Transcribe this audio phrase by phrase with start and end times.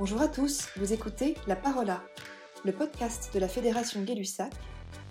[0.00, 2.00] Bonjour à tous, vous écoutez La Parola,
[2.64, 4.50] le podcast de la Fédération Gay-Lussac,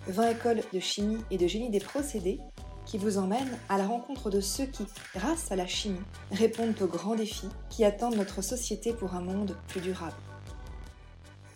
[0.08, 2.40] 20 écoles de chimie et de génie des procédés
[2.86, 4.84] qui vous emmène à la rencontre de ceux qui,
[5.14, 9.56] grâce à la chimie, répondent aux grands défis qui attendent notre société pour un monde
[9.68, 10.16] plus durable.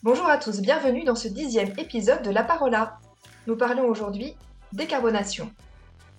[0.05, 3.01] Bonjour à tous, bienvenue dans ce dixième épisode de La Parola.
[3.49, 4.37] Nous parlons aujourd'hui
[4.73, 5.51] décarbonation.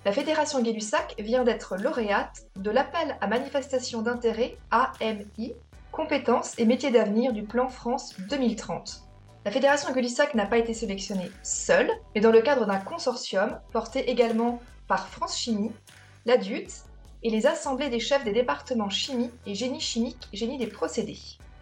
[0.04, 5.54] La Fédération Gay-Lussac vient d'être lauréate de l'appel à manifestation d'intérêt AMI,
[5.96, 9.04] compétences et métiers d'avenir du plan France 2030.
[9.46, 14.10] La Fédération Gay-Lussac n'a pas été sélectionnée seule, mais dans le cadre d'un consortium porté
[14.10, 14.60] également
[14.90, 15.72] par France Chimie,
[16.26, 16.68] l'ADUT
[17.24, 21.18] et les assemblées des chefs des départements chimie et génie chimique, génie des procédés.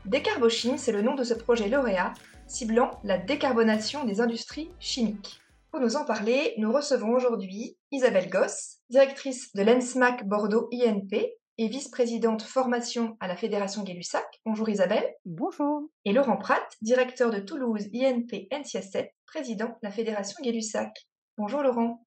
[0.06, 2.14] Décarbochime, c'est le nom de ce projet lauréat,
[2.48, 5.42] ciblant la décarbonation des industries chimiques.
[5.70, 11.68] Pour nous en parler, nous recevons aujourd'hui Isabelle Goss, directrice de l'ENSMAC Bordeaux INP et
[11.68, 14.26] vice-présidente formation à la Fédération Gay-Lussac.
[14.46, 15.06] Bonjour Isabelle.
[15.26, 15.90] Bonjour.
[16.06, 20.92] Et Laurent Pratt, directeur de Toulouse INP NCS7, président de la Fédération Gay-Lussac.
[21.38, 22.06] Bonjour Laurent.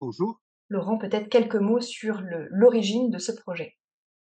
[0.00, 0.40] Bonjour.
[0.68, 3.76] Laurent, peut-être quelques mots sur l'origine de ce projet.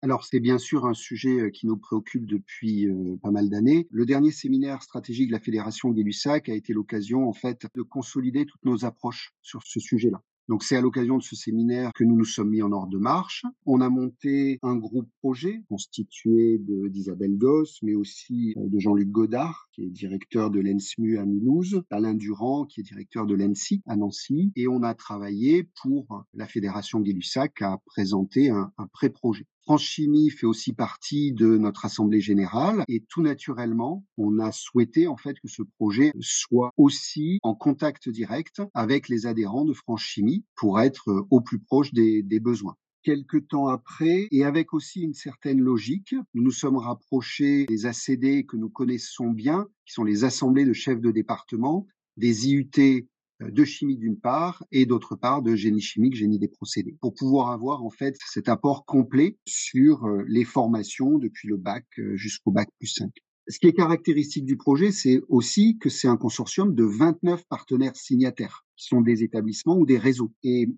[0.02, 2.88] Alors, c'est bien sûr un sujet qui nous préoccupe depuis
[3.22, 3.86] pas mal d'années.
[3.90, 8.46] Le dernier séminaire stratégique de la Fédération Gay-Lussac a été l'occasion, en fait, de consolider
[8.46, 10.22] toutes nos approches sur ce sujet-là.
[10.50, 12.98] Donc c'est à l'occasion de ce séminaire que nous nous sommes mis en ordre de
[12.98, 13.46] marche.
[13.66, 19.84] On a monté un groupe projet constitué d'Isabelle Goss, mais aussi de Jean-Luc Godard, qui
[19.84, 24.50] est directeur de l'ENSMU à Mulhouse, Alain Durand, qui est directeur de l'ENSI à Nancy,
[24.56, 29.46] et on a travaillé pour la Fédération Gay-Lussac à présenter un pré-projet.
[29.70, 35.06] France Chimie fait aussi partie de notre assemblée générale et tout naturellement, on a souhaité
[35.06, 40.00] en fait que ce projet soit aussi en contact direct avec les adhérents de France
[40.00, 42.74] Chimie pour être au plus proche des, des besoins.
[43.04, 48.46] Quelques temps après, et avec aussi une certaine logique, nous nous sommes rapprochés des ACD
[48.46, 53.06] que nous connaissons bien, qui sont les assemblées de chefs de département, des IUT
[53.40, 57.50] de chimie d'une part et d'autre part de génie chimique, génie des procédés, pour pouvoir
[57.50, 62.88] avoir en fait cet apport complet sur les formations depuis le bac jusqu'au bac plus
[62.88, 63.10] 5.
[63.48, 67.96] Ce qui est caractéristique du projet, c'est aussi que c'est un consortium de 29 partenaires
[67.96, 70.32] signataires, qui sont des établissements ou des réseaux.
[70.44, 70.68] Et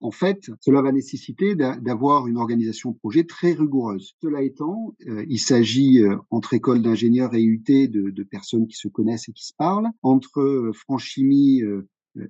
[0.00, 4.14] en fait, cela va nécessiter d'avoir une organisation de projet très rigoureuse.
[4.22, 4.94] Cela étant,
[5.28, 9.44] il s'agit entre écoles d'ingénieurs et UT de, de, personnes qui se connaissent et qui
[9.44, 11.62] se parlent, entre franchimie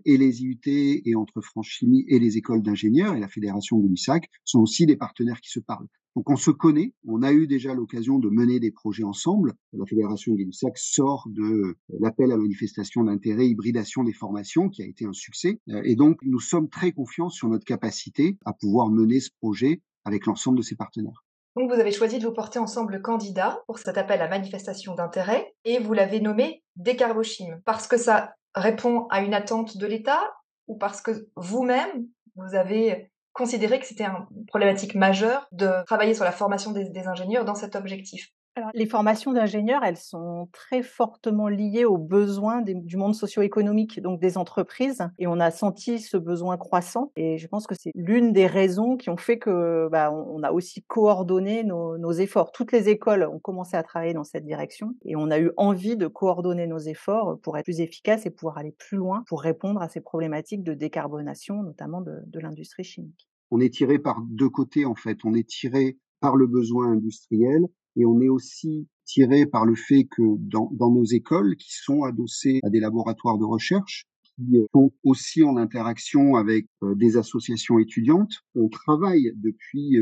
[0.04, 3.88] et les IUT et entre France Chimie et les écoles d'ingénieurs et la fédération de
[3.88, 5.88] l'USAC sont aussi des partenaires qui se parlent.
[6.16, 9.54] Donc on se connaît, on a eu déjà l'occasion de mener des projets ensemble.
[9.72, 14.86] La fédération de l'USAC sort de l'appel à manifestation d'intérêt, hybridation des formations, qui a
[14.86, 15.60] été un succès.
[15.84, 20.26] Et donc nous sommes très confiants sur notre capacité à pouvoir mener ce projet avec
[20.26, 21.24] l'ensemble de ses partenaires.
[21.56, 25.52] Donc vous avez choisi de vous porter ensemble candidat pour cet appel à manifestation d'intérêt
[25.64, 30.20] et vous l'avez nommé Décarbochime parce que ça répond à une attente de l'État
[30.66, 32.06] ou parce que vous-même,
[32.36, 37.44] vous avez considéré que c'était une problématique majeure de travailler sur la formation des, ingénieurs
[37.44, 38.30] dans cet objectif?
[38.74, 44.38] Les formations d'ingénieurs, elles sont très fortement liées aux besoins du monde socio-économique, donc des
[44.38, 45.02] entreprises.
[45.18, 47.12] Et on a senti ce besoin croissant.
[47.16, 50.52] Et je pense que c'est l'une des raisons qui ont fait que bah, on, a
[50.52, 52.52] aussi coordonné nos, efforts.
[52.52, 54.94] Toutes les écoles ont commencé à travailler dans cette direction.
[55.04, 58.58] Et on a eu envie de coordonner nos efforts pour être plus efficaces et pouvoir
[58.58, 63.28] aller plus loin pour répondre à ces problématiques de décarbonation, notamment de l'industrie chimique.
[63.50, 65.18] On est tiré par deux côtés, en fait.
[65.24, 67.66] On est tiré par le besoin industriel
[67.96, 72.02] et on est aussi tiré par le fait que dans, dans, nos écoles, qui sont
[72.04, 78.32] adossées à des laboratoires de recherche, qui sont aussi en interaction avec des associations étudiantes,
[78.54, 79.98] on travaille depuis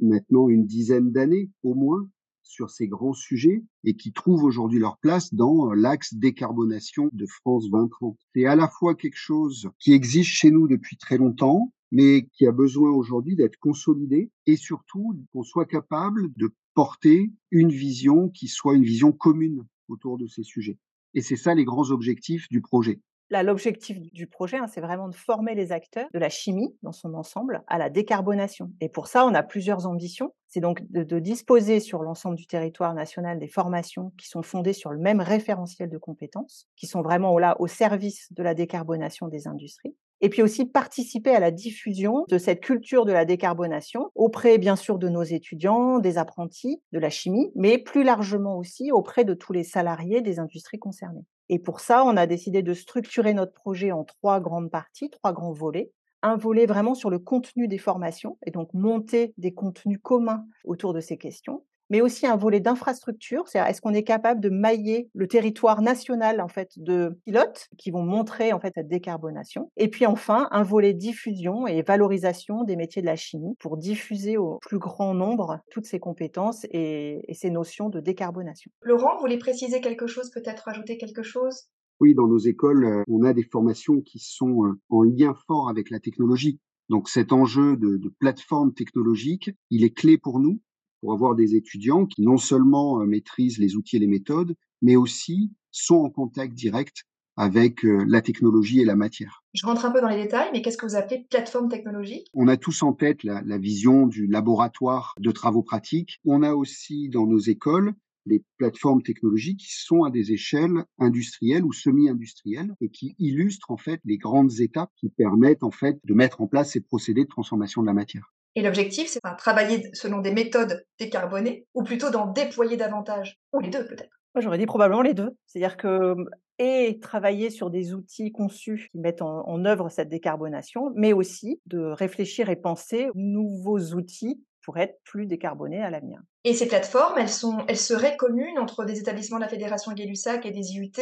[0.00, 2.08] maintenant une dizaine d'années au moins
[2.44, 7.68] sur ces grands sujets et qui trouvent aujourd'hui leur place dans l'axe décarbonation de France
[7.70, 8.16] 2030.
[8.34, 12.46] C'est à la fois quelque chose qui existe chez nous depuis très longtemps, mais qui
[12.46, 18.48] a besoin aujourd'hui d'être consolidé et surtout qu'on soit capable de porter une vision qui
[18.48, 20.78] soit une vision commune autour de ces sujets.
[21.14, 23.00] Et c'est ça les grands objectifs du projet.
[23.30, 27.14] L'objectif du projet, hein, c'est vraiment de former les acteurs de la chimie dans son
[27.14, 28.70] ensemble à la décarbonation.
[28.80, 30.34] Et pour ça, on a plusieurs ambitions.
[30.46, 34.92] C'est donc de, disposer sur l'ensemble du territoire national des formations qui sont fondées sur
[34.92, 39.96] le même référentiel de compétences, qui sont vraiment au service de la décarbonation des industries
[40.24, 44.74] et puis aussi participer à la diffusion de cette culture de la décarbonation auprès bien
[44.74, 49.34] sûr de nos étudiants, des apprentis de la chimie, mais plus largement aussi auprès de
[49.34, 51.26] tous les salariés des industries concernées.
[51.50, 55.34] Et pour ça, on a décidé de structurer notre projet en trois grandes parties, trois
[55.34, 55.92] grands volets.
[56.22, 60.94] Un volet vraiment sur le contenu des formations et donc monter des contenus communs autour
[60.94, 65.08] de ces questions mais aussi un volet d'infrastructure, c'est-à-dire est-ce qu'on est capable de mailler
[65.14, 69.70] le territoire national en fait de pilotes qui vont montrer en fait cette décarbonation?
[69.76, 74.36] Et puis enfin, un volet diffusion et valorisation des métiers de la chimie pour diffuser
[74.36, 78.70] au plus grand nombre toutes ces compétences et, et ces notions de décarbonation.
[78.82, 81.64] Laurent, vous voulez préciser quelque chose, peut-être ajouter quelque chose?
[82.00, 85.68] Oui, dans nos écoles, euh, on a des formations qui sont euh, en lien fort
[85.68, 86.58] avec la technologie.
[86.88, 90.60] Donc cet enjeu de, de plateforme technologique, il est clé pour nous,
[91.04, 94.96] pour avoir des étudiants qui non seulement euh, maîtrisent les outils et les méthodes, mais
[94.96, 97.04] aussi sont en contact direct
[97.36, 99.42] avec la technologie et la matière.
[99.52, 102.28] Je rentre un peu dans les détails, mais qu'est-ce que vous appelez plateforme technologique?
[102.32, 106.20] On a tous en tête la, la, vision du laboratoire de travaux pratiques.
[106.24, 107.92] On a aussi dans nos écoles
[108.26, 113.76] les plateformes technologiques qui sont à des échelles industrielles ou semi-industrielles et qui illustrent en
[113.76, 117.28] fait les grandes étapes qui permettent en fait de mettre en place ces procédés de
[117.28, 118.32] transformation de la matière.
[118.54, 123.60] Et l'objectif, c'est de travailler selon des méthodes décarbonées ou plutôt d'en déployer davantage, ou
[123.60, 124.20] les deux peut-être.
[124.34, 125.36] Moi, j'aurais dit probablement les deux.
[125.46, 126.14] C'est-à-dire que
[126.58, 131.60] et travailler sur des outils conçus qui mettent en, en œuvre cette décarbonation, mais aussi
[131.66, 136.20] de réfléchir et penser nouveaux outils pour être plus décarbonés à l'avenir.
[136.44, 140.46] Et ces plateformes, elles, sont, elles seraient communes entre des établissements de la Fédération Gay-Lussac
[140.46, 140.92] et des IUT,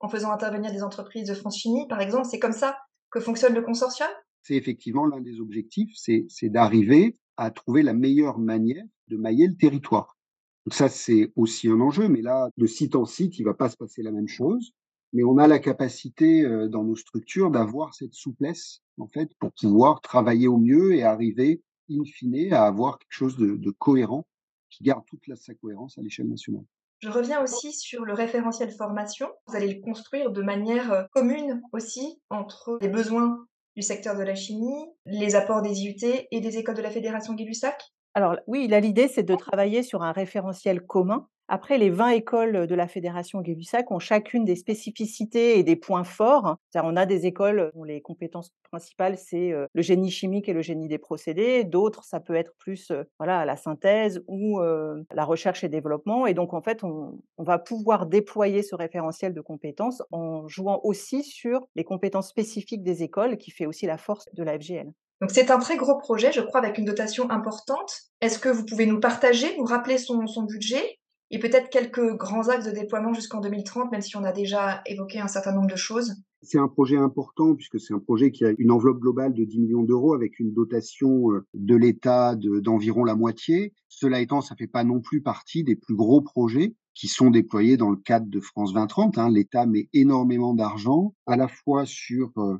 [0.00, 2.26] en faisant intervenir des entreprises de France Chimie, par exemple?
[2.28, 2.76] C'est comme ça
[3.10, 4.08] que fonctionne le consortium?
[4.44, 9.56] C'est effectivement l'un des objectifs, c'est d'arriver à trouver la meilleure manière de mailler le
[9.56, 10.18] territoire.
[10.66, 13.68] Donc ça, c'est aussi un enjeu, mais là, de site en site, il va pas
[13.70, 14.72] se passer la même chose.
[15.14, 19.52] Mais on a la capacité euh, dans nos structures d'avoir cette souplesse, en fait, pour
[19.52, 24.26] pouvoir travailler au mieux et arriver in fine, à avoir quelque chose de, cohérent
[24.70, 26.64] qui garde toute sa cohérence à l'échelle nationale.
[27.00, 29.28] Je reviens aussi sur le référentiel formation.
[29.46, 34.22] Vous allez le construire de manière euh, commune aussi entre les besoins du secteur de
[34.22, 37.82] la chimie, les apports des IUT et des écoles de la Fédération Gay-Lussac
[38.14, 42.66] Alors oui, là l'idée c'est de travailler sur un référentiel commun après, les 20 écoles
[42.66, 46.56] de la Fédération Gay-Lussac ont chacune des spécificités et des points forts.
[46.74, 50.88] On a des écoles dont les compétences principales, c'est le génie chimique et le génie
[50.88, 51.64] des procédés.
[51.64, 56.26] D'autres, ça peut être plus voilà, la synthèse ou la recherche et développement.
[56.26, 60.80] Et donc, en fait, on, on, va pouvoir déployer ce référentiel de compétences en jouant
[60.82, 64.90] aussi sur les compétences spécifiques des écoles, qui fait aussi la force de la FGL.
[65.28, 68.02] C'est un très gros projet, je crois, avec une dotation importante.
[68.20, 70.98] Est-ce que vous pouvez nous partager, nous rappeler son, son budget
[71.30, 75.20] et peut-être quelques grands axes de déploiement jusqu'en 2030, même si on a déjà évoqué
[75.20, 76.14] un certain nombre de choses?
[76.42, 79.60] C'est un projet important puisque c'est un projet qui a une enveloppe globale de 10
[79.60, 83.72] millions d'euros avec une dotation euh, de l'État d'environ la moitié.
[83.88, 87.76] Cela étant, ça fait pas non plus partie des plus gros projets qui sont déployés
[87.76, 89.18] dans le cadre de France 2030.
[89.18, 89.30] Hein.
[89.30, 92.58] L'État met énormément d'argent à la fois sur euh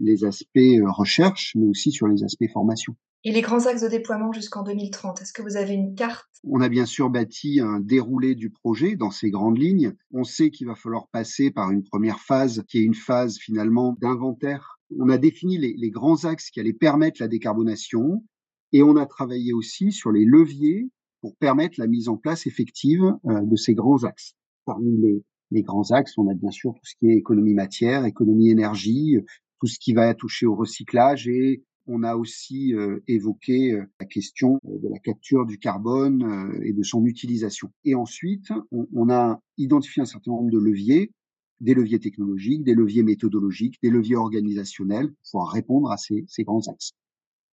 [0.00, 2.94] les aspects euh, recherche, mais aussi sur les aspects formation.
[3.24, 6.26] Et les grands axes de déploiement jusqu'en 2030, est-ce que vous avez une carte?
[6.44, 9.94] On a bien sûr bâti un déroulé du projet dans ses grandes lignes.
[10.12, 13.96] On sait qu'il va falloir passer par une première phase qui est une phase finalement
[14.00, 14.80] d'inventaire.
[14.98, 18.24] On a défini les, les, grands axes qui allaient permettre la décarbonation
[18.72, 20.90] et on a travaillé aussi sur les leviers
[21.20, 24.34] pour permettre la mise en place effective euh, de ces grands axes.
[24.64, 25.22] Parmi les,
[25.52, 29.18] les grands axes, on a bien sûr tout ce qui est économie matière, économie énergie,
[29.62, 34.06] tout ce qui va toucher au recyclage et on a aussi euh, évoqué euh, la
[34.06, 37.70] question euh, de la capture du carbone et de son utilisation.
[37.84, 41.12] Et ensuite, on, a identifié un certain nombre de leviers,
[41.60, 46.90] des leviers technologiques, des leviers méthodologiques, des leviers organisationnels pour répondre à ces grands axes.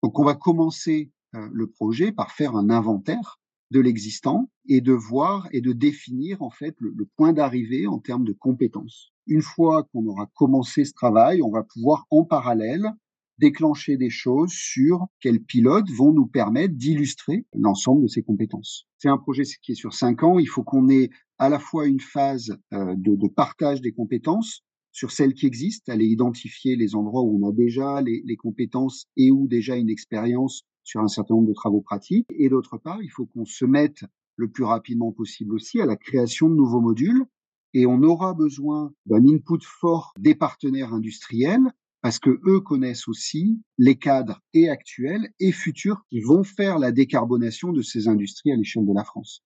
[0.02, 3.38] Donc, on va commencer le projet par faire un inventaire
[3.70, 8.24] de l'existant et de voir et de définir en fait le, point d'arrivée en termes
[8.24, 9.12] de compétences.
[9.26, 12.86] Une fois qu'on aura commencé ce travail, on va pouvoir en parallèle
[13.38, 18.86] déclencher des choses sur quels pilotes vont nous permettre d'illustrer l'ensemble de ces compétences.
[18.96, 20.38] C'est un projet qui est sur cinq ans.
[20.40, 25.12] Il faut qu'on ait à la fois une phase euh, de, partage des compétences sur
[25.12, 29.46] celles qui existent, aller identifier les endroits où on a déjà les compétences et où
[29.46, 32.26] déjà une expérience sur un certain nombre de travaux pratiques.
[32.30, 34.04] Et d'autre part, il faut qu'on se mette
[34.36, 37.26] le plus rapidement possible aussi à la création de nouveaux modules.
[37.74, 43.60] Et on aura besoin d'un input fort des partenaires industriels parce que eux connaissent aussi
[43.76, 48.56] les cadres et actuels et futurs qui vont faire la décarbonation de ces industries à
[48.56, 49.44] l'échelle de la France.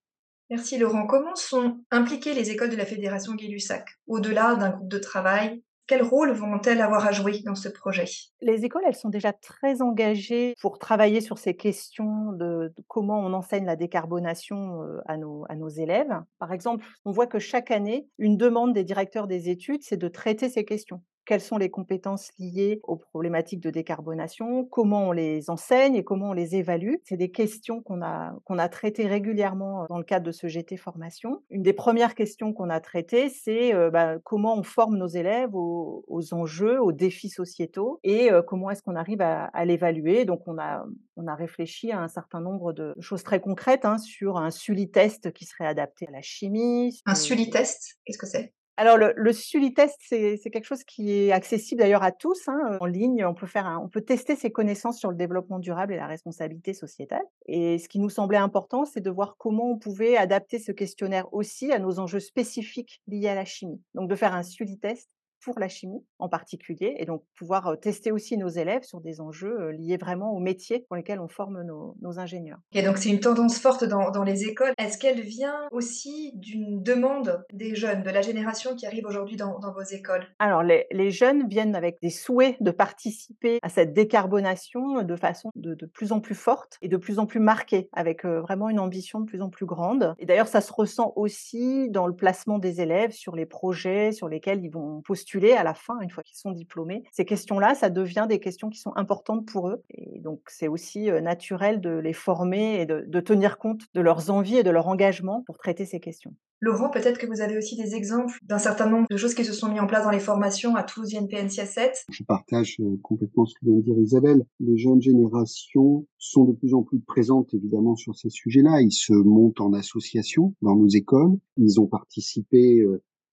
[0.48, 1.06] Merci Laurent.
[1.06, 6.02] Comment sont impliquées les écoles de la Fédération Gay-Lussac Au-delà d'un groupe de travail, quel
[6.02, 8.04] rôle vont-elles avoir à jouer dans ce projet?
[8.40, 13.32] Les écoles, elles sont déjà très engagées pour travailler sur ces questions de, comment on
[13.32, 16.14] enseigne la décarbonation euh, à nos élèves.
[16.38, 20.08] Par exemple, on voit que chaque année, une demande des directeurs des études, c'est de
[20.08, 25.48] traiter ces questions quelles sont les compétences liées aux problématiques de décarbonation, comment on les
[25.48, 26.96] enseigne et comment on les évalue.
[27.04, 30.76] C'est des questions qu'on a, qu'on a traitées régulièrement dans le cadre de ce GT
[30.76, 31.42] formation.
[31.48, 35.54] Une des premières questions qu'on a traitées, c'est euh, bah, comment on forme nos élèves
[35.54, 40.26] aux, enjeux, aux défis sociétaux et euh, comment est-ce qu'on arrive à, l'évaluer.
[40.26, 40.84] Donc on a,
[41.16, 45.32] on a réfléchi à un certain nombre de choses très concrètes hein, sur un SULI-test
[45.32, 47.00] qui serait adapté à la chimie.
[47.06, 48.52] Un SULI-test, qu'est-ce que c'est?
[48.76, 52.86] Alors le, le Sully-test, c'est quelque chose qui est accessible d'ailleurs à tous hein, en
[52.86, 53.24] ligne.
[53.24, 56.72] On peut faire, on peut tester ses connaissances sur le développement durable et la responsabilité
[56.72, 57.22] sociétale.
[57.46, 61.32] Et ce qui nous semblait important, c'est de voir comment on pouvait adapter ce questionnaire
[61.34, 63.80] aussi à nos enjeux spécifiques liés à la chimie.
[63.94, 65.08] Donc de faire un Sully-test
[65.42, 69.70] pour la chimie en particulier, et donc pouvoir tester aussi nos élèves sur des enjeux
[69.70, 72.58] liés vraiment au métier pour lesquels on forme nos, ingénieurs.
[72.72, 74.72] Et donc c'est une tendance forte dans, les écoles.
[74.78, 79.58] Est-ce qu'elle vient aussi d'une demande des jeunes, de la génération qui arrive aujourd'hui dans,
[79.58, 80.26] vos écoles?
[80.38, 85.74] Alors les, jeunes viennent avec des souhaits de participer à cette décarbonation de façon de,
[85.86, 89.24] plus en plus forte et de plus en plus marquée, avec vraiment une ambition de
[89.24, 90.14] plus en plus grande.
[90.18, 94.28] Et d'ailleurs ça se ressent aussi dans le placement des élèves sur les projets sur
[94.28, 97.02] lesquels ils vont postuler à la fin, une fois qu'ils sont diplômés.
[97.12, 99.82] Ces questions-là, ça devient des questions qui sont importantes pour eux.
[99.90, 104.56] Et donc, c'est aussi naturel de les former et de, tenir compte de leurs envies
[104.56, 106.34] et de leur engagement pour traiter ces questions.
[106.60, 109.52] Laurent, peut-être que vous avez aussi des exemples d'un certain nombre de choses qui se
[109.52, 112.04] sont mis en place dans les formations à Toulouse INPNCA 7.
[112.08, 114.46] Je partage complètement ce que vient de dire Isabelle.
[114.60, 118.80] Les jeunes générations sont de plus en plus présentes évidemment sur ces sujets-là.
[118.80, 121.36] Ils se montent en association dans nos écoles.
[121.56, 122.84] Ils ont participé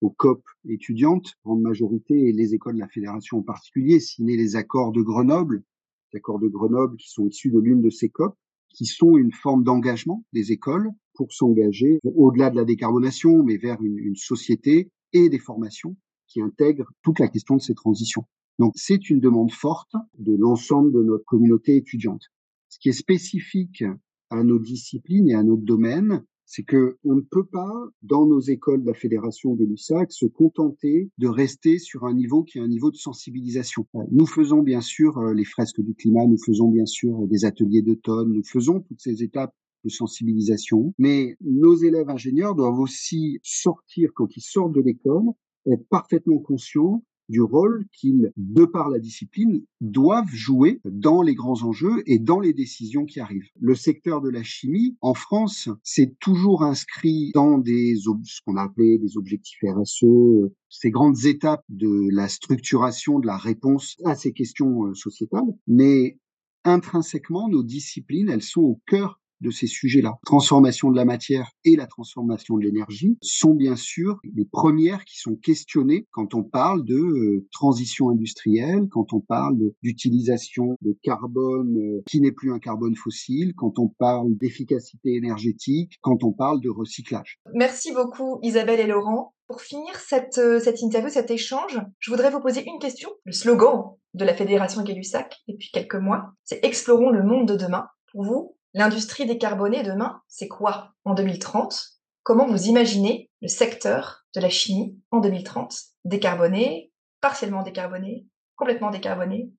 [0.02, 4.56] aux COP étudiantes, en majorité, et les écoles de la fédération en particulier, signé les
[4.56, 5.64] accords de Grenoble,
[6.12, 8.36] les accords de Grenoble qui sont issus de l'une de ces COP,
[8.70, 13.82] qui sont une forme d'engagement des écoles pour s'engager au-delà de la décarbonation, mais vers
[13.82, 18.26] une, une société et des formations qui intègrent toute la question de ces transitions.
[18.60, 22.24] Donc c'est une demande forte de l'ensemble de notre communauté étudiante.
[22.68, 23.84] Ce qui est spécifique
[24.30, 28.40] à nos disciplines et à notre domaine, c'est que on ne peut pas, dans nos
[28.40, 32.62] écoles de la Fédération des LUSAC, se contenter de rester sur un niveau qui est
[32.62, 33.86] un niveau de sensibilisation.
[33.94, 37.46] Euh, nous faisons bien sûr euh, les fresques du climat, nous faisons bien sûr des
[37.46, 39.54] ateliers d'automne, nous faisons toutes ces étapes
[39.84, 45.28] de sensibilisation, mais nos élèves ingénieurs doivent aussi sortir, quand ils sortent de l'école,
[45.68, 51.64] être parfaitement conscients du rôle qu'ils, de par la discipline, doivent jouer dans les grands
[51.64, 53.50] enjeux et dans les décisions qui arrivent.
[53.60, 58.64] Le secteur de la chimie, en France, c'est toujours inscrit dans des, ce qu'on a
[58.64, 64.34] appelé des objectifs RSE, ces grandes étapes de la structuration de la réponse à ces
[64.34, 65.56] questions euh, sociétales.
[65.68, 66.18] Mais
[66.64, 70.18] intrinsèquement, nos disciplines, elles sont au cœur de ces sujets-là.
[70.26, 75.20] Transformation de la matière et la transformation de l'énergie sont bien sûr les premières qui
[75.20, 81.78] sont questionnées quand on parle de euh, transition industrielle, quand on parle d'utilisation de, carbone
[81.78, 86.62] euh, qui n'est plus un carbone fossile, quand on parle d'efficacité énergétique, quand on parle
[86.62, 87.40] de recyclage.
[87.54, 89.34] Merci beaucoup Isabelle et Laurent.
[89.48, 93.10] Pour finir cette, euh, cette interview, cet échange, je voudrais vous poser une question.
[93.26, 97.88] Le slogan de la Fédération Gay-Lussac depuis quelques mois, c'est Explorons le monde de demain.
[98.12, 104.42] Pour vous, L'industrie décarbonée demain, c'est quoi en 2030 Comment vous imaginez le secteur de
[104.42, 109.52] la chimie en 2030 Décarboné, partiellement décarboné, complètement décarboné?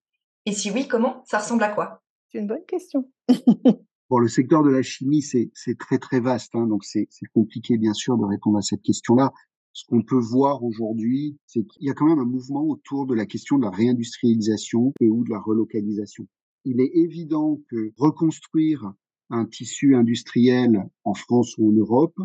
[0.46, 1.24] Et si oui, comment?
[1.26, 2.02] Ça ressemble à quoi?
[2.28, 3.10] C'est une bonne question.
[4.10, 7.94] Bon, le secteur de la chimie, c'est très très vaste, hein, donc c'est compliqué bien
[7.94, 9.30] sûr de répondre à cette question-là.
[9.72, 13.14] Ce qu'on peut voir aujourd'hui, c'est qu'il y a quand même un mouvement autour de
[13.14, 16.26] la question de la réindustrialisation et ou de la relocalisation.
[16.64, 18.92] Il est évident que reconstruire
[19.30, 22.18] un tissu industriel en France ou en Europe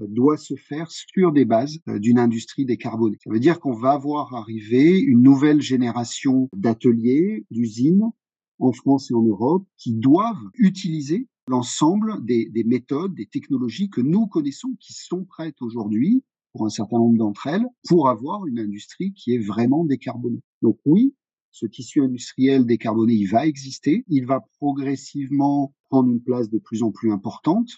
[0.00, 3.18] euh, doit se faire sur des bases euh, d'une industrie décarbonée.
[3.22, 8.10] Ça veut dire qu'on va voir arriver une nouvelle génération d'ateliers, d'usines
[8.58, 14.00] en France et en Europe qui doivent utiliser l'ensemble des, des, méthodes, des technologies que
[14.00, 18.58] nous connaissons, qui sont prêtes aujourd'hui pour un certain nombre d'entre elles, pour avoir une
[18.58, 20.40] industrie qui est vraiment décarbonée.
[20.62, 21.14] Donc oui,
[21.56, 26.90] ce tissu industriel décarboné, il va exister, il va progressivement une place de plus en
[26.90, 27.70] plus importante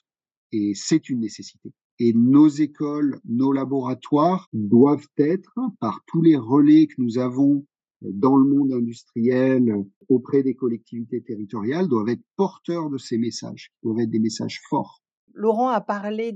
[0.52, 1.72] et c'est une nécessité.
[1.98, 7.66] Et nos écoles, nos laboratoires doivent être, par tous les relais que nous avons
[8.00, 9.74] dans le monde industriel,
[10.08, 15.02] auprès des collectivités territoriales, doivent être porteurs de ces messages, doivent être des messages forts.
[15.38, 16.34] Laurent a parlé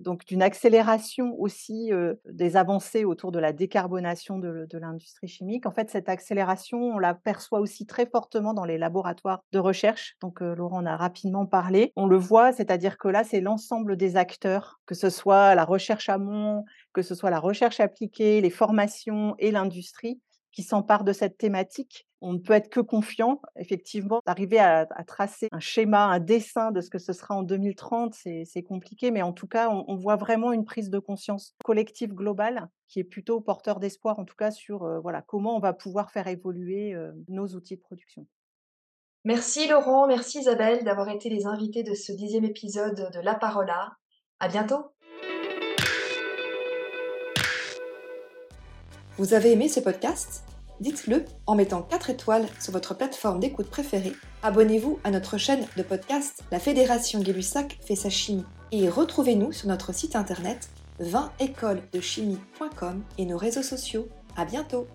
[0.00, 1.90] donc d'une accélération aussi
[2.26, 5.64] des avancées autour de la décarbonation de, l'industrie chimique.
[5.64, 10.16] En fait, cette accélération, on la perçoit aussi très fortement dans les laboratoires de recherche.
[10.20, 11.92] Donc, Laurent en a rapidement parlé.
[11.96, 16.10] On le voit, c'est-à-dire que là, c'est l'ensemble des acteurs, que ce soit la recherche
[16.10, 20.20] amont, que ce soit la recherche appliquée, les formations et l'industrie,
[20.52, 22.06] qui s'emparent de cette thématique.
[22.20, 26.80] On ne peut être que confiant, effectivement, d'arriver à, tracer un schéma, un dessin de
[26.80, 30.52] ce que ce sera en 2030, c'est compliqué, mais en tout cas, on, voit vraiment
[30.52, 34.84] une prise de conscience collective globale qui est plutôt porteur d'espoir, en tout cas, sur
[34.84, 38.26] euh, voilà, comment on va pouvoir faire évoluer euh, nos outils de production.
[39.24, 43.92] Merci Laurent, merci Isabelle d'avoir été les invités de ce dixième épisode de La Parola.
[44.40, 44.97] À bientôt!
[49.18, 50.44] Vous avez aimé ce podcast?
[50.78, 54.12] Dites-le en mettant 4 étoiles sur votre plateforme d'écoute préférée.
[54.44, 59.66] Abonnez-vous à notre chaîne de podcast La Fédération Gay-Lussac fait sa chimie et retrouvez-nous sur
[59.66, 60.68] notre site internet
[61.00, 64.06] 20écolesdechimie.com et nos réseaux sociaux.
[64.36, 64.86] À bientôt